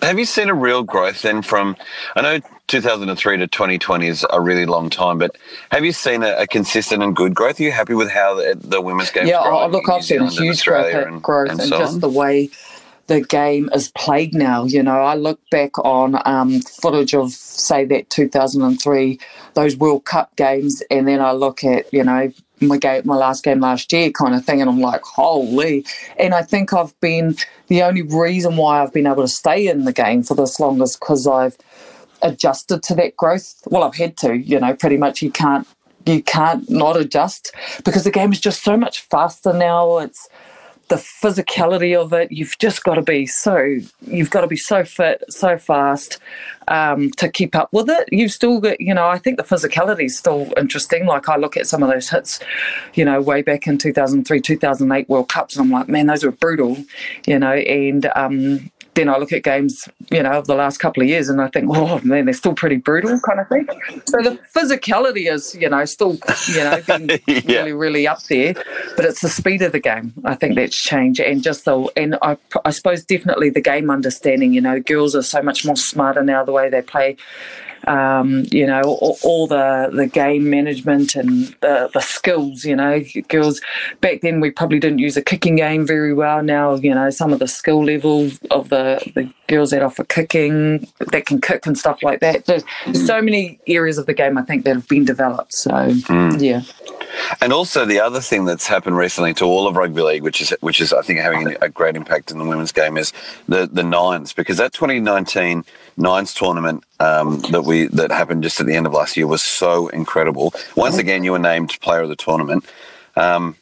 [0.00, 1.76] Have you seen a real growth then from
[2.16, 2.40] i know
[2.72, 5.36] 2003 to 2020 is a really long time but
[5.70, 8.54] have you seen a, a consistent and good growth are you happy with how the,
[8.58, 11.68] the women's game yeah oh, look i've seen a huge growth, and, growth and, and,
[11.68, 12.00] so just on?
[12.00, 12.48] the way
[13.08, 14.64] the game is played now.
[14.64, 19.18] You know, I look back on um, footage of, say, that 2003,
[19.54, 23.44] those World Cup games, and then I look at, you know, my game, my last
[23.44, 25.84] game last year, kind of thing, and I'm like, holy!
[26.18, 29.84] And I think I've been the only reason why I've been able to stay in
[29.84, 31.56] the game for this long is because I've
[32.22, 33.54] adjusted to that growth.
[33.66, 35.22] Well, I've had to, you know, pretty much.
[35.22, 35.66] You can't
[36.06, 37.52] you can't not adjust
[37.84, 39.98] because the game is just so much faster now.
[39.98, 40.28] It's
[40.88, 42.30] the physicality of it.
[42.30, 46.18] You've just got to be so you've got to be so fit, so fast
[46.68, 48.08] um, to keep up with it.
[48.12, 51.06] You've still get, you know, I think the physicality is still interesting.
[51.06, 52.40] Like I look at some of those hits,
[52.94, 56.32] you know, way back in 2003, 2008 World Cups, and I'm like, man, those were
[56.32, 56.76] brutal,
[57.26, 61.02] you know, and um, then I look at games, you know, of the last couple
[61.02, 63.66] of years and I think, oh man, they're still pretty brutal kind of thing.
[64.06, 66.80] So the physicality is, you know, still, you know,
[67.26, 67.40] yeah.
[67.46, 68.54] really, really up there.
[68.96, 70.12] But it's the speed of the game.
[70.24, 71.20] I think that's changed.
[71.20, 75.22] And just the, and I, I suppose definitely the game understanding, you know, girls are
[75.22, 77.16] so much more smarter now the way they play
[77.86, 82.64] um, you know, all, all, the the game management and the, the skills.
[82.64, 83.60] You know, girls
[84.00, 86.42] back then we probably didn't use a kicking game very well.
[86.42, 90.86] Now, you know, some of the skill level of the, the girls that offer kicking
[91.10, 92.46] that can kick and stuff like that.
[92.46, 92.64] There's
[93.06, 95.54] so many areas of the game I think that have been developed.
[95.54, 96.40] So mm.
[96.40, 96.62] yeah.
[97.40, 100.54] And also the other thing that's happened recently to all of rugby league, which is
[100.60, 103.12] which is I think having a great impact in the women's game, is
[103.48, 105.64] the the nines because that 2019
[105.96, 109.42] nines tournament um, that we that happened just at the end of last year was
[109.42, 110.54] so incredible.
[110.76, 112.64] Once again, you were named player of the tournament.
[113.16, 113.56] Um,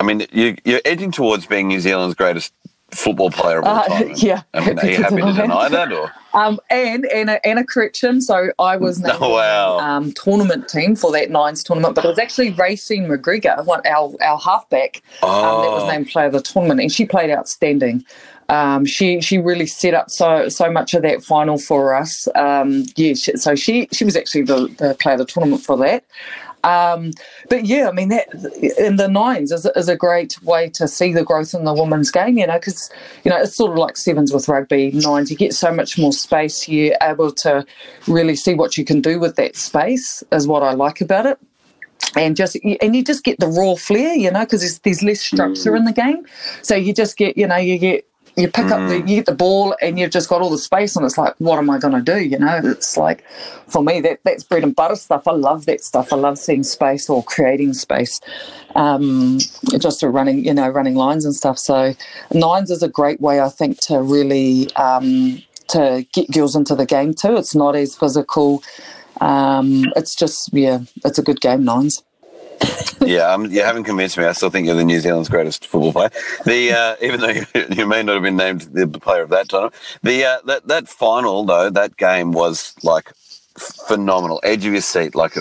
[0.00, 2.52] I mean, you, you're edging towards being New Zealand's greatest
[2.94, 4.12] football player of all uh, time.
[4.16, 4.42] Yeah.
[4.54, 6.12] I mean, are you happy to deny that or?
[6.32, 8.20] Um, and and a, and a correction.
[8.20, 9.78] So I was named oh, wow.
[9.78, 14.14] um, tournament team for that nines tournament, but it was actually Raecene McGregor, one our
[14.22, 15.28] our halfback, oh.
[15.28, 15.90] um, that was oh.
[15.90, 18.04] named player of the tournament, and she played outstanding.
[18.48, 22.28] Um, she she really set up so so much of that final for us.
[22.34, 25.76] Um, yeah, she, so she she was actually the, the player of the tournament for
[25.78, 26.04] that.
[26.64, 27.12] Um,
[27.48, 28.28] but yeah, I mean that
[28.78, 32.10] in the nines is, is a great way to see the growth in the women's
[32.10, 32.38] game.
[32.38, 32.90] You know, because
[33.24, 34.90] you know it's sort of like sevens with rugby.
[34.92, 36.68] Nines, you get so much more space.
[36.68, 37.64] You're able to
[38.08, 40.24] really see what you can do with that space.
[40.32, 41.38] Is what I like about it
[42.16, 45.20] and just and you just get the raw flair, you know, because there's, there's less
[45.20, 46.24] structure in the game.
[46.62, 48.72] So you just get, you know, you get you pick mm.
[48.72, 49.08] up the mm.
[49.08, 51.58] you get the ball and you've just got all the space and it's like what
[51.58, 52.60] am i going to do you know?
[52.64, 53.24] It's like
[53.68, 55.26] for me that that's bread and butter stuff.
[55.26, 56.12] I love that stuff.
[56.12, 58.20] I love seeing space or creating space
[58.74, 59.38] um,
[59.78, 61.58] just running you know running lines and stuff.
[61.58, 61.94] So
[62.32, 66.86] nines is a great way i think to really um, to get girls into the
[66.86, 67.36] game too.
[67.36, 68.62] It's not as physical.
[69.20, 72.02] Um, it's just yeah it's a good game nines
[73.06, 74.24] yeah, um, you haven't convinced me.
[74.24, 76.10] I still think you're the New Zealand's greatest football player.
[76.44, 79.48] The uh, even though you, you, may not have been named the player of that
[79.48, 83.12] tournament, the uh, that that final though that game was like
[83.56, 84.40] phenomenal.
[84.42, 85.34] Edge of your seat, like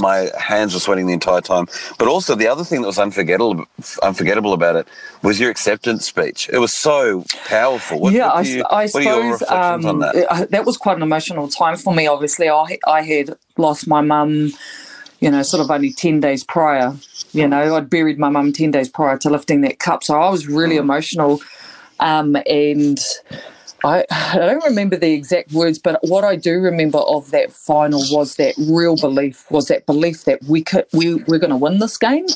[0.00, 1.66] my hands were sweating the entire time.
[1.98, 3.64] But also the other thing that was unforgettable
[4.02, 4.88] unforgettable about it
[5.22, 6.48] was your acceptance speech.
[6.52, 8.00] It was so powerful.
[8.00, 10.48] What, yeah, what you, I, I suppose um, that?
[10.50, 12.06] that was quite an emotional time for me.
[12.06, 14.52] Obviously, I I had lost my mum
[15.22, 16.96] you know, sort of only 10 days prior.
[17.32, 20.02] You know, I'd buried my mum 10 days prior to lifting that cup.
[20.02, 21.40] So I was really emotional.
[22.00, 22.98] Um, and
[23.84, 28.02] I, I don't remember the exact words, but what I do remember of that final
[28.10, 31.78] was that real belief, was that belief that we could, we, we're going to win
[31.78, 32.26] this game.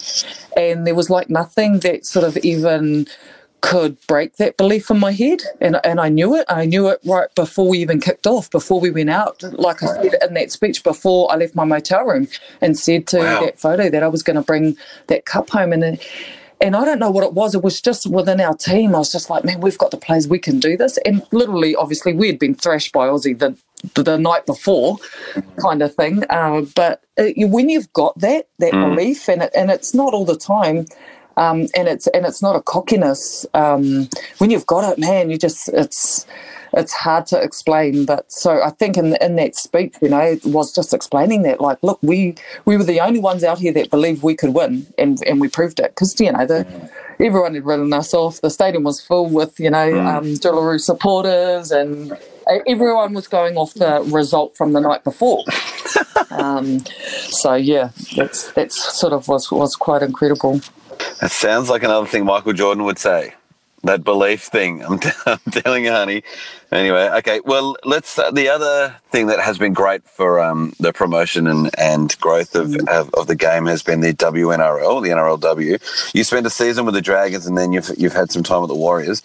[0.57, 3.09] And there was like nothing that sort of even
[3.61, 5.43] could break that belief in my head.
[5.61, 6.45] And, and I knew it.
[6.49, 9.43] I knew it right before we even kicked off, before we went out.
[9.43, 12.29] Like I said in that speech before I left my motel room
[12.61, 13.41] and said to wow.
[13.41, 14.77] that photo that I was going to bring
[15.09, 15.73] that cup home.
[15.73, 15.99] And
[16.61, 17.55] and I don't know what it was.
[17.55, 18.95] It was just within our team.
[18.95, 20.27] I was just like, man, we've got the players.
[20.27, 20.99] We can do this.
[21.05, 23.57] And literally, obviously, we had been thrashed by Aussie the
[23.95, 24.97] the night before,
[25.61, 26.25] kind of thing.
[26.31, 28.89] Uh, but uh, when you've got that that mm.
[28.89, 30.87] belief, and it, and it's not all the time
[31.37, 33.47] um, and it's and it's not a cockiness.
[33.55, 36.27] Um, when you've got it, man, you just it's
[36.73, 38.05] it's hard to explain.
[38.05, 41.61] But so I think in in that speech, you know, it was just explaining that,
[41.61, 44.87] like, look, we we were the only ones out here that believed we could win,
[44.99, 46.91] and and we proved it because you know the.
[47.19, 48.43] Everyone had written us off.
[48.43, 50.69] The stadium was full with, you know, mm.
[50.69, 52.15] um, supporters, and
[52.67, 55.43] everyone was going off the result from the night before.
[56.31, 56.85] um,
[57.29, 60.61] so yeah, that's that's sort of was was quite incredible.
[61.21, 63.35] That sounds like another thing Michael Jordan would say.
[63.85, 64.85] That belief thing.
[64.89, 66.23] I'm, t- I'm telling you, honey.
[66.73, 67.41] Anyway, okay.
[67.45, 68.19] Well, let's.
[68.19, 72.57] Uh, the other thing that has been great for um, the promotion and, and growth
[72.57, 72.89] of, mm.
[72.89, 76.15] of, of, the game has been the WNRL, the NRLW.
[76.15, 78.71] You spent a season with the Dragons, and then you've you've had some time with
[78.71, 79.23] the Warriors.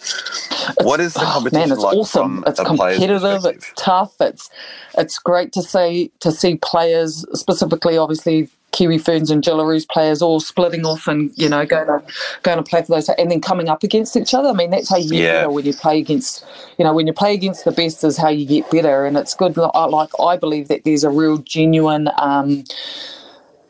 [0.82, 1.96] What is the competition oh, man, it's like?
[1.96, 2.44] Awesome.
[2.46, 3.44] it's competitive.
[3.44, 4.14] It's tough.
[4.20, 4.48] It's
[4.96, 10.40] it's great to see to see players specifically, obviously Kiwi Ferns and Jillaroos players all
[10.40, 12.02] splitting off and you know going to
[12.42, 14.48] going to play for those and then coming up against each other.
[14.48, 16.44] I mean that's how you get better when you play against
[16.78, 19.34] you know when you play against the best is how you get better and it's
[19.34, 19.56] good.
[19.56, 22.08] Like I believe that there's a real genuine.
[22.18, 22.64] Um,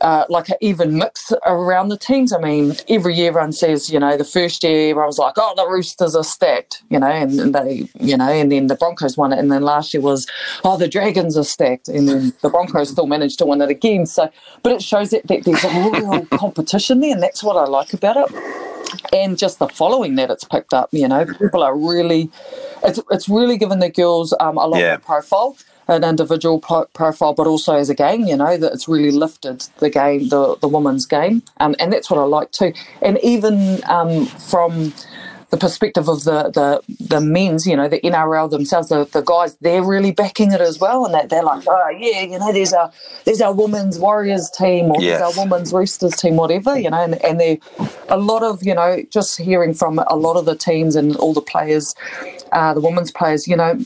[0.02, 2.32] uh, like an even mix around the teams.
[2.32, 5.54] I mean, every year everyone says, you know, the first year everyone was like, oh,
[5.56, 9.16] the Roosters are stacked, you know, and, and they, you know, and then the Broncos
[9.16, 10.26] won it, and then last year was,
[10.64, 14.04] oh, the Dragons are stacked, and then the Broncos still managed to win it again.
[14.06, 14.30] So,
[14.62, 17.92] but it shows that, that there's a real competition there, and that's what I like
[17.92, 18.36] about it.
[19.12, 22.30] And just the following that it's picked up, you know, people are really,
[22.84, 24.90] it's, it's really given the girls um, a lot Yeah.
[24.90, 25.56] more profile
[25.92, 28.24] an individual pro- profile, but also as a game.
[28.26, 32.11] You know that it's really lifted the game, the the women's game, um, and that's
[32.11, 32.72] what I like too.
[33.02, 34.92] And even um, from
[35.50, 39.55] the perspective of the, the the men's, you know, the NRL themselves, the, the guys,
[39.61, 42.72] they're really backing it as well, and that they're like, oh yeah, you know, there's
[42.72, 42.90] our
[43.26, 45.20] there's our women's Warriors team or Yes.
[45.20, 47.61] there's our women's Roosters team, whatever, you know, and, and they
[48.09, 51.35] a lot of you know just hearing from a lot of the teams and all
[51.35, 51.94] the players,
[52.52, 53.78] uh, the women's players, you know,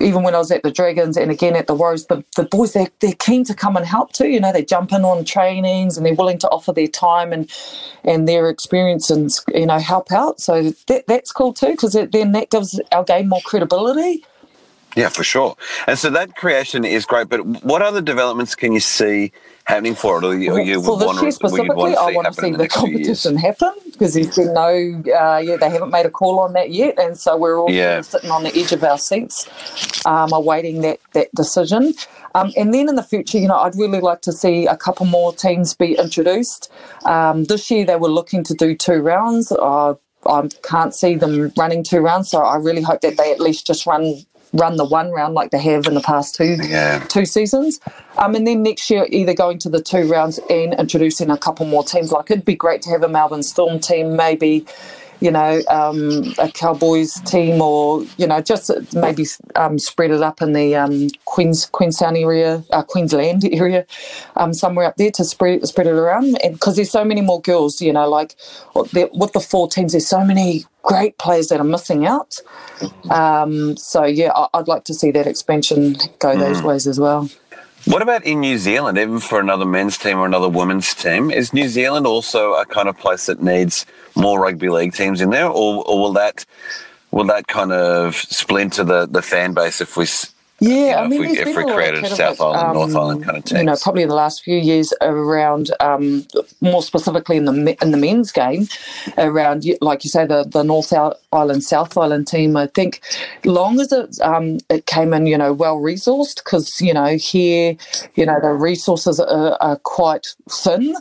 [0.00, 2.72] even when I was at the Dragons and again at the Warriors, the, the boys
[2.72, 4.28] they're, they're keen to come and help too.
[4.28, 7.50] You know, they jump in on trainings and they're willing to offer their time and
[8.02, 10.40] and their experience and you know help out.
[10.40, 14.24] So that that's cool too because then that gives our game more credibility.
[14.96, 15.56] Yeah, for sure.
[15.86, 17.28] And so that creation is great.
[17.28, 19.32] But what other developments can you see
[19.66, 22.32] happening for it, or you, you For would this want year specifically, I want to
[22.34, 23.22] see the, the next few years?
[23.24, 26.70] competition happen because there's been no, uh, yeah, they haven't made a call on that
[26.70, 28.02] yet, and so we're all Yeah.
[28.02, 29.48] sitting on the edge of our seats,
[30.04, 31.94] um, awaiting that that decision.
[32.34, 35.06] Um, and then in the future, you know, I'd really like to see a couple
[35.06, 36.70] more teams be introduced.
[37.04, 39.52] Um, this year, they were looking to do two rounds.
[39.52, 39.94] Uh,
[40.26, 43.66] I can't see them running two rounds, so I really hope that they at least
[43.66, 44.24] just run
[44.54, 47.00] run the one round like they have in the past two Yeah.
[47.08, 47.80] two seasons.
[48.18, 51.66] Um, and then next year, either going to the two rounds and introducing a couple
[51.66, 52.12] more teams.
[52.12, 54.64] Like it'd be great to have a Melbourne Storm team, maybe,
[55.20, 60.42] you know, um, a Cowboys team, or you know, just maybe um, spread it up
[60.42, 63.86] in the um, Queens Queenstown area, uh, Queensland area,
[64.36, 66.38] um, somewhere up there to spread spread it around.
[66.42, 68.36] And because there's so many more girls, you know, like
[68.74, 72.36] with the four teams, there's so many great players that are missing out.
[73.10, 77.28] Um, so yeah, I- I'd like to see that expansion go those ways as well.
[77.86, 81.30] What about in New Zealand, even for another men's team or another women's team?
[81.30, 83.84] Is New Zealand also a kind of place that needs
[84.16, 86.46] more rugby league teams in there, or, or will that
[87.10, 90.06] will that kind of splinter the, the fan base if we
[90.68, 92.96] Yeah, I mean, if we, if been we a created of South Island, North um,
[92.96, 93.58] Island kind of teams?
[93.58, 96.26] You know, probably in the last few years around, um,
[96.60, 98.68] more specifically in the in the men's game,
[99.18, 100.92] around like you say the the North
[101.32, 102.56] Island South Island team.
[102.56, 103.00] I think,
[103.44, 107.76] long as it um, it came in, you know, well resourced, because you know here,
[108.14, 110.94] you know, the resources are, are quite thin.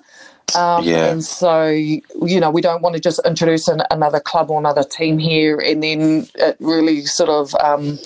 [0.55, 1.11] Um, Yeah.
[1.11, 4.83] And so, you know, we don't want to just introduce an, another club or another
[4.83, 7.97] team here and then it really sort of um,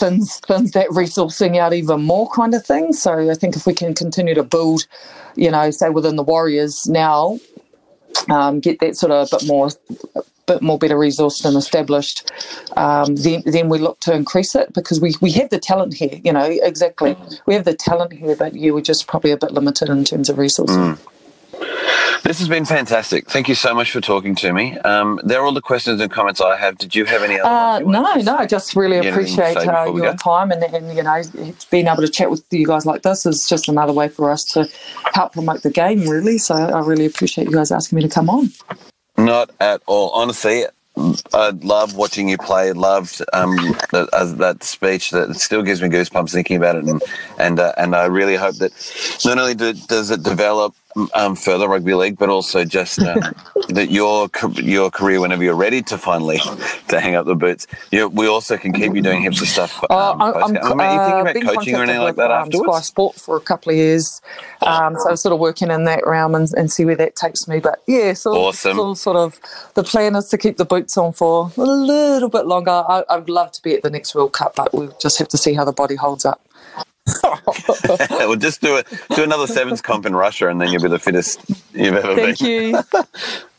[0.00, 2.92] thins, thins that resourcing out even more kind of thing.
[2.92, 4.86] So I think if we can continue to build,
[5.36, 7.38] you know, say within the Warriors now,
[8.28, 9.70] um, get that sort of a bit more
[10.46, 12.28] bit more better resourced and established,
[12.76, 16.20] um, then then we look to increase it because we, we have the talent here,
[16.24, 17.16] you know, exactly.
[17.46, 20.28] We have the talent here, but yeah, we're just probably a bit limited in terms
[20.28, 20.98] of resourcing.
[22.22, 23.28] This has been fantastic.
[23.28, 24.78] Thank you so much for talking to me.
[24.80, 26.78] Um, they're all the questions and comments I have.
[26.78, 30.52] Did you have any other Uh, no, no, I just really appreciate uh, your time
[30.52, 31.22] and, and, you know,
[31.70, 34.44] being able to chat with you guys like this is just another way for us
[34.52, 34.68] to
[35.14, 36.38] help promote the game, really.
[36.38, 38.50] So I really appreciate you guys asking me to come on.
[39.16, 40.10] Not at all.
[40.10, 40.66] Honestly,
[41.32, 42.72] I love watching you play.
[42.72, 43.56] Loved um,
[43.92, 45.10] that, as that speech.
[45.10, 47.02] That still gives me goosebumps thinking about it, and
[47.38, 48.72] and uh, and I really hope that
[49.24, 50.74] not only do, does it develop
[51.14, 53.20] um, further rugby league, but also just um,
[53.68, 56.38] that your your career, whenever you're ready to finally
[56.88, 59.82] to hang up the boots, you, we also can keep you doing heaps of stuff.
[59.90, 62.16] Uh, Um, I'm, I'm, I mean, are you uh, thinking about coaching or anything like
[62.16, 62.86] that um, Sky afterwards?
[62.86, 64.20] Sport for a couple of years,
[64.62, 67.46] um, so I'm sort of working in that realm and, and see where that takes
[67.46, 67.60] me.
[67.60, 68.76] But yeah, so Awesome.
[68.76, 69.40] so sort of
[69.74, 72.70] the plan is to keep the boots on for a little bit longer.
[72.88, 75.38] I, I'd love to be at the next World Cup, but we'll just have to
[75.38, 76.40] see how the body holds up.
[78.10, 78.86] well, just do it.
[79.14, 81.40] Do another sevens comp in Russia, and then you'll be the fittest
[81.72, 82.34] you've ever been.
[82.34, 82.80] Thank you.